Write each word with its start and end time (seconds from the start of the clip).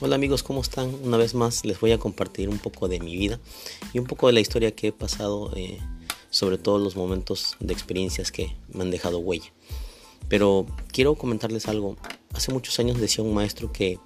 Hola 0.00 0.14
amigos, 0.14 0.44
¿cómo 0.44 0.60
están? 0.60 0.94
Una 1.02 1.16
vez 1.16 1.34
más 1.34 1.64
les 1.64 1.80
voy 1.80 1.90
a 1.90 1.98
compartir 1.98 2.48
un 2.48 2.58
poco 2.58 2.86
de 2.86 3.00
mi 3.00 3.16
vida 3.16 3.40
y 3.92 3.98
un 3.98 4.06
poco 4.06 4.28
de 4.28 4.32
la 4.32 4.38
historia 4.38 4.70
que 4.70 4.88
he 4.88 4.92
pasado, 4.92 5.52
eh, 5.56 5.80
sobre 6.30 6.56
todo 6.56 6.78
los 6.78 6.94
momentos 6.94 7.56
de 7.58 7.72
experiencias 7.72 8.30
que 8.30 8.54
me 8.72 8.84
han 8.84 8.92
dejado 8.92 9.18
huella. 9.18 9.52
Pero 10.28 10.66
quiero 10.92 11.16
comentarles 11.16 11.66
algo. 11.66 11.96
Hace 12.32 12.52
muchos 12.52 12.78
años 12.78 13.00
decía 13.00 13.24
un 13.24 13.34
maestro 13.34 13.72
que 13.72 13.98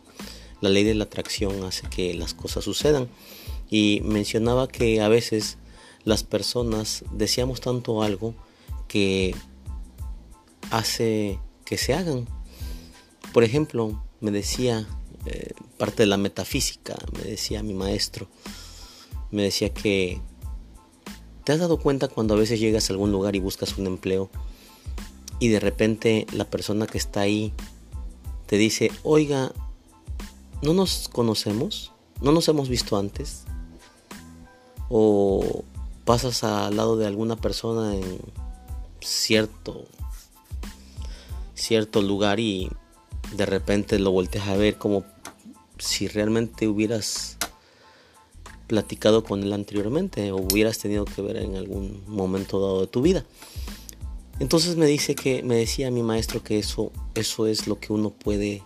la 0.62 0.70
ley 0.70 0.82
de 0.82 0.94
la 0.94 1.04
atracción 1.04 1.62
hace 1.62 1.86
que 1.90 2.14
las 2.14 2.32
cosas 2.32 2.64
sucedan 2.64 3.10
y 3.68 4.00
mencionaba 4.02 4.68
que 4.68 5.02
a 5.02 5.08
veces 5.08 5.58
las 6.04 6.24
personas 6.24 7.04
deseamos 7.12 7.60
tanto 7.60 8.02
algo 8.02 8.34
que 8.88 9.34
hace 10.70 11.38
que 11.66 11.76
se 11.76 11.92
hagan. 11.92 12.26
Por 13.34 13.44
ejemplo, 13.44 14.02
me 14.20 14.30
decía 14.30 14.88
eh, 15.26 15.52
parte 15.82 16.04
de 16.04 16.06
la 16.06 16.16
metafísica, 16.16 16.94
me 17.12 17.24
decía 17.24 17.60
mi 17.64 17.74
maestro, 17.74 18.28
me 19.32 19.42
decía 19.42 19.74
que 19.74 20.20
te 21.42 21.50
has 21.50 21.58
dado 21.58 21.80
cuenta 21.80 22.06
cuando 22.06 22.34
a 22.34 22.36
veces 22.36 22.60
llegas 22.60 22.88
a 22.88 22.92
algún 22.92 23.10
lugar 23.10 23.34
y 23.34 23.40
buscas 23.40 23.76
un 23.78 23.88
empleo 23.88 24.30
y 25.40 25.48
de 25.48 25.58
repente 25.58 26.28
la 26.34 26.44
persona 26.44 26.86
que 26.86 26.98
está 26.98 27.22
ahí 27.22 27.52
te 28.46 28.58
dice, 28.58 28.92
oiga, 29.02 29.50
¿no 30.62 30.72
nos 30.72 31.08
conocemos? 31.08 31.90
¿No 32.20 32.30
nos 32.30 32.46
hemos 32.46 32.68
visto 32.68 32.96
antes? 32.96 33.42
O 34.88 35.64
pasas 36.04 36.44
al 36.44 36.76
lado 36.76 36.96
de 36.96 37.08
alguna 37.08 37.34
persona 37.34 37.96
en 37.96 38.20
cierto 39.00 39.84
cierto 41.56 42.02
lugar 42.02 42.38
y 42.38 42.70
de 43.34 43.46
repente 43.46 43.98
lo 43.98 44.12
volteas 44.12 44.46
a 44.46 44.56
ver 44.56 44.78
como 44.78 45.02
si 45.82 46.08
realmente 46.08 46.68
hubieras 46.68 47.36
platicado 48.66 49.24
con 49.24 49.42
él 49.42 49.52
anteriormente 49.52 50.32
o 50.32 50.36
hubieras 50.36 50.78
tenido 50.78 51.04
que 51.04 51.20
ver 51.20 51.36
en 51.36 51.56
algún 51.56 52.02
momento 52.06 52.60
dado 52.60 52.80
de 52.82 52.86
tu 52.86 53.02
vida. 53.02 53.24
Entonces 54.38 54.76
me 54.76 54.86
dice 54.86 55.14
que 55.14 55.42
me 55.42 55.56
decía 55.56 55.90
mi 55.90 56.02
maestro 56.02 56.42
que 56.42 56.58
eso 56.58 56.90
eso 57.14 57.46
es 57.46 57.66
lo 57.66 57.78
que 57.78 57.92
uno 57.92 58.10
puede 58.10 58.62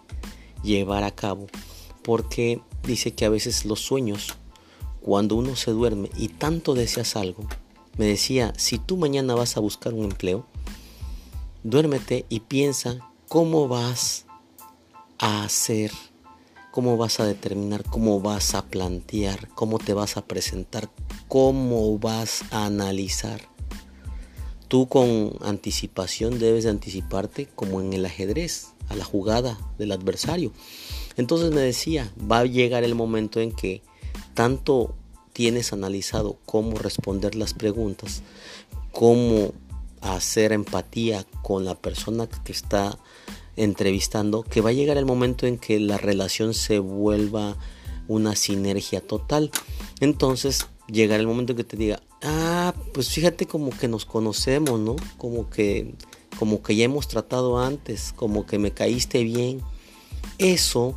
llevar 0.62 1.04
a 1.04 1.10
cabo 1.10 1.48
porque 2.02 2.60
dice 2.84 3.14
que 3.14 3.24
a 3.24 3.30
veces 3.30 3.64
los 3.64 3.80
sueños 3.80 4.36
cuando 5.00 5.36
uno 5.36 5.56
se 5.56 5.70
duerme 5.70 6.10
y 6.16 6.28
tanto 6.28 6.74
deseas 6.74 7.14
algo, 7.14 7.46
me 7.96 8.06
decía, 8.06 8.52
si 8.56 8.78
tú 8.78 8.96
mañana 8.96 9.34
vas 9.34 9.56
a 9.56 9.60
buscar 9.60 9.94
un 9.94 10.04
empleo, 10.04 10.46
duérmete 11.62 12.26
y 12.28 12.40
piensa 12.40 12.98
cómo 13.28 13.68
vas 13.68 14.26
a 15.18 15.44
hacer, 15.44 15.92
cómo 16.76 16.98
vas 16.98 17.20
a 17.20 17.24
determinar, 17.24 17.84
cómo 17.84 18.20
vas 18.20 18.54
a 18.54 18.66
plantear, 18.66 19.48
cómo 19.54 19.78
te 19.78 19.94
vas 19.94 20.18
a 20.18 20.26
presentar, 20.26 20.90
cómo 21.26 21.98
vas 21.98 22.44
a 22.50 22.66
analizar. 22.66 23.40
Tú 24.68 24.86
con 24.86 25.32
anticipación 25.40 26.38
debes 26.38 26.64
de 26.64 26.70
anticiparte 26.70 27.46
como 27.54 27.80
en 27.80 27.94
el 27.94 28.04
ajedrez, 28.04 28.74
a 28.90 28.94
la 28.94 29.06
jugada 29.06 29.58
del 29.78 29.90
adversario. 29.90 30.52
Entonces 31.16 31.50
me 31.50 31.62
decía, 31.62 32.12
va 32.30 32.40
a 32.40 32.44
llegar 32.44 32.84
el 32.84 32.94
momento 32.94 33.40
en 33.40 33.52
que 33.52 33.80
tanto 34.34 34.94
tienes 35.32 35.72
analizado 35.72 36.36
cómo 36.44 36.76
responder 36.76 37.36
las 37.36 37.54
preguntas, 37.54 38.20
cómo 38.92 39.54
hacer 40.02 40.52
empatía 40.52 41.24
con 41.40 41.64
la 41.64 41.74
persona 41.74 42.26
que 42.26 42.52
está 42.52 42.98
entrevistando, 43.56 44.42
que 44.42 44.60
va 44.60 44.70
a 44.70 44.74
llegar 44.74 44.96
el 44.96 45.06
momento 45.06 45.46
en 45.46 45.58
que 45.58 45.80
la 45.80 45.98
relación 45.98 46.54
se 46.54 46.78
vuelva 46.78 47.56
una 48.08 48.36
sinergia 48.36 49.00
total. 49.00 49.50
Entonces 50.00 50.66
llegará 50.88 51.20
el 51.20 51.26
momento 51.26 51.52
en 51.52 51.56
que 51.56 51.64
te 51.64 51.76
diga, 51.76 52.00
ah, 52.22 52.74
pues 52.92 53.10
fíjate 53.10 53.46
como 53.46 53.70
que 53.70 53.88
nos 53.88 54.04
conocemos, 54.04 54.78
¿no? 54.78 54.96
Como 55.18 55.50
que, 55.50 55.94
como 56.38 56.62
que 56.62 56.76
ya 56.76 56.84
hemos 56.84 57.08
tratado 57.08 57.58
antes, 57.58 58.12
como 58.14 58.46
que 58.46 58.58
me 58.58 58.72
caíste 58.72 59.24
bien. 59.24 59.60
Eso, 60.38 60.94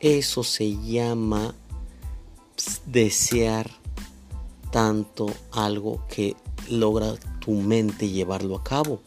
eso 0.00 0.42
se 0.44 0.76
llama 0.76 1.54
desear 2.86 3.70
tanto 4.70 5.26
algo 5.52 6.04
que 6.08 6.36
logra 6.68 7.14
tu 7.40 7.52
mente 7.52 8.08
llevarlo 8.08 8.56
a 8.56 8.64
cabo. 8.64 9.00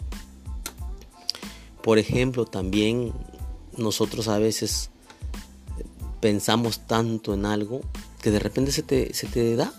Por 1.84 1.98
ejemplo, 1.98 2.46
también 2.46 3.14
nosotros 3.78 4.28
a 4.28 4.38
veces 4.38 4.90
pensamos 6.20 6.88
tanto 6.88 7.34
en 7.34 7.46
algo 7.46 7.82
que 8.22 8.32
de 8.32 8.40
repente 8.40 8.72
se 8.72 8.84
te, 8.84 9.14
se 9.14 9.28
te 9.28 9.56
da. 9.56 9.74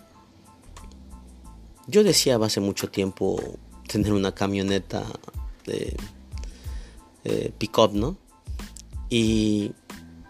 Yo 1.86 2.02
deseaba 2.02 2.46
hace 2.46 2.60
mucho 2.60 2.88
tiempo 2.90 3.40
tener 3.86 4.12
una 4.12 4.34
camioneta 4.34 5.04
de 5.64 5.96
pick-up, 7.58 7.92
¿no? 7.92 8.16
Y 9.08 9.72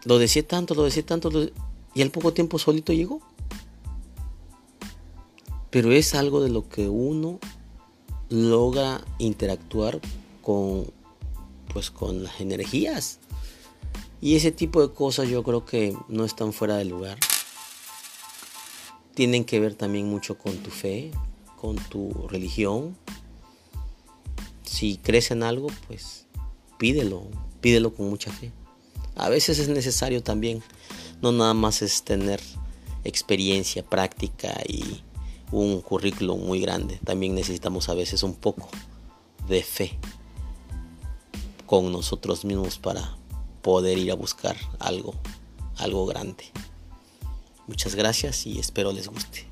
lo 0.04 0.18
decía 0.18 0.46
tanto, 0.46 0.74
lo 0.74 0.84
decía 0.84 1.06
tanto, 1.06 1.30
y 1.94 2.02
al 2.02 2.10
poco 2.10 2.32
tiempo 2.32 2.58
solito 2.58 2.92
llegó. 2.92 3.20
Pero 5.70 5.92
es 5.92 6.14
algo 6.14 6.42
de 6.42 6.50
lo 6.50 6.68
que 6.68 6.88
uno 6.88 7.38
logra 8.28 9.02
interactuar 9.18 10.00
con 10.42 10.86
pues 11.72 11.90
con 11.90 12.24
las 12.24 12.40
energías. 12.40 13.18
Y 14.20 14.36
ese 14.36 14.52
tipo 14.52 14.86
de 14.86 14.94
cosas 14.94 15.28
yo 15.28 15.42
creo 15.42 15.64
que 15.64 15.96
no 16.08 16.24
están 16.24 16.52
fuera 16.52 16.76
de 16.76 16.84
lugar. 16.84 17.18
Tienen 19.14 19.44
que 19.44 19.60
ver 19.60 19.74
también 19.74 20.08
mucho 20.08 20.38
con 20.38 20.56
tu 20.58 20.70
fe, 20.70 21.10
con 21.60 21.76
tu 21.76 22.28
religión. 22.28 22.96
Si 24.64 24.96
crees 24.98 25.30
en 25.30 25.42
algo, 25.42 25.68
pues 25.86 26.26
pídelo, 26.78 27.26
pídelo 27.60 27.92
con 27.94 28.08
mucha 28.08 28.30
fe. 28.30 28.52
A 29.16 29.28
veces 29.28 29.58
es 29.58 29.68
necesario 29.68 30.22
también, 30.22 30.62
no 31.20 31.32
nada 31.32 31.52
más 31.52 31.82
es 31.82 32.02
tener 32.02 32.40
experiencia, 33.04 33.82
práctica 33.82 34.54
y 34.66 35.02
un 35.50 35.82
currículum 35.82 36.46
muy 36.46 36.60
grande. 36.60 36.98
También 37.04 37.34
necesitamos 37.34 37.88
a 37.88 37.94
veces 37.94 38.22
un 38.22 38.34
poco 38.34 38.68
de 39.48 39.62
fe 39.62 39.98
con 41.72 41.90
nosotros 41.90 42.44
mismos 42.44 42.76
para 42.76 43.16
poder 43.62 43.96
ir 43.96 44.12
a 44.12 44.14
buscar 44.14 44.54
algo, 44.78 45.14
algo 45.78 46.04
grande. 46.04 46.44
Muchas 47.66 47.94
gracias 47.94 48.46
y 48.46 48.58
espero 48.58 48.92
les 48.92 49.08
guste. 49.08 49.50